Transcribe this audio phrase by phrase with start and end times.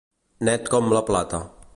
[0.49, 1.43] Net com una plata.